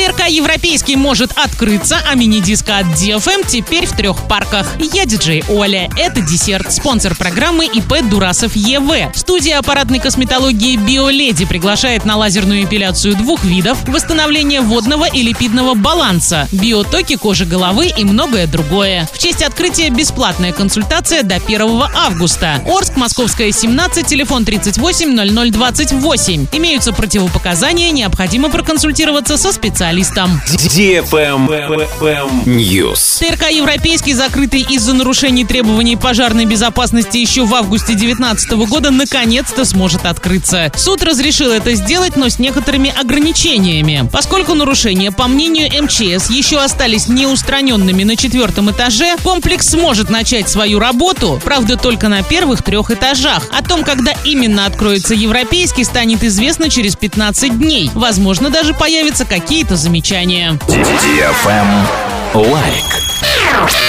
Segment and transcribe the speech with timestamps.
[0.00, 4.66] ТРК «Европейский» может открыться, а мини-диско от DFM теперь в трех парках.
[4.78, 5.90] Я диджей Оля.
[5.98, 6.72] Это десерт.
[6.72, 9.14] Спонсор программы ИП Дурасов ЕВ.
[9.14, 16.48] Студия аппаратной косметологии «Биоледи» приглашает на лазерную эпиляцию двух видов, восстановление водного и липидного баланса,
[16.50, 19.06] биотоки кожи головы и многое другое.
[19.12, 21.60] В честь открытия бесплатная консультация до 1
[21.94, 22.62] августа.
[22.66, 26.46] Орск, Московская, 17, телефон 38 0028.
[26.52, 29.89] Имеются противопоказания, необходимо проконсультироваться со специалистом.
[32.46, 33.18] News.
[33.18, 40.06] ТРК «Европейский», закрытый из-за нарушений требований пожарной безопасности еще в августе 2019 года, наконец-то сможет
[40.06, 40.70] открыться.
[40.76, 44.08] Суд разрешил это сделать, но с некоторыми ограничениями.
[44.12, 50.78] Поскольку нарушения, по мнению МЧС, еще остались неустраненными на четвертом этаже, комплекс сможет начать свою
[50.78, 53.48] работу, правда, только на первых трех этажах.
[53.50, 57.90] О том, когда именно откроется «Европейский», станет известно через 15 дней.
[57.94, 60.58] Возможно, даже появятся какие-то замечания.
[62.34, 63.79] Лайк.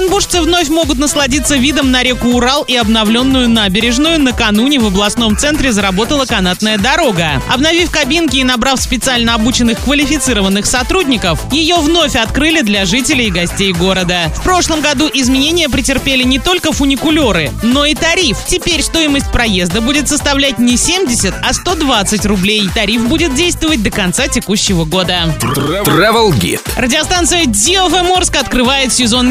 [0.00, 4.18] Оренбуржцы вновь могут насладиться видом на реку Урал и обновленную набережную.
[4.18, 7.42] Накануне в областном центре заработала канатная дорога.
[7.50, 13.74] Обновив кабинки и набрав специально обученных квалифицированных сотрудников, ее вновь открыли для жителей и гостей
[13.74, 14.32] города.
[14.36, 18.38] В прошлом году изменения претерпели не только фуникулеры, но и тариф.
[18.48, 22.70] Теперь стоимость проезда будет составлять не 70, а 120 рублей.
[22.74, 25.36] Тариф будет действовать до конца текущего года.
[25.40, 26.62] Travel Guide.
[26.76, 29.30] Радиостанция DFM Орск открывает сезон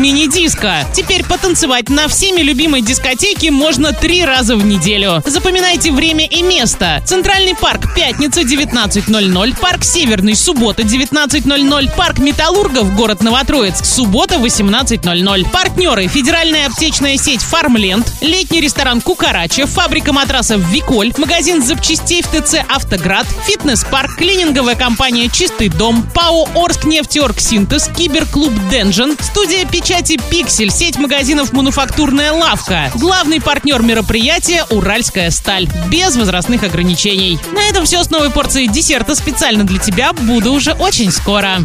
[0.60, 0.88] мини-диска.
[0.94, 5.22] Теперь потанцевать на всеми любимой дискотеке можно три раза в неделю.
[5.26, 7.02] Запоминайте время и место.
[7.06, 15.50] Центральный парк пятница 19.00, парк Северный суббота 19.00, парк Металлургов город Новотроицк суббота 18.00.
[15.52, 22.58] Партнеры федеральная аптечная сеть Фармленд, летний ресторан Кукарача, фабрика матрасов Виколь, магазин запчастей в ТЦ
[22.68, 30.72] Автоград, фитнес-парк, клининговая компания Чистый дом, ПАО Орск нефтеорг Синтез, киберклуб Денжен, студия печати Пиксель,
[30.72, 32.90] сеть магазинов «Мануфактурная лавка».
[32.96, 35.68] Главный партнер мероприятия– Уральская сталь.
[35.92, 37.38] Без возрастных ограничений.
[37.52, 40.14] На этом все с новой порцией десерта специально для тебя.
[40.14, 41.58] Буду уже очень скоро.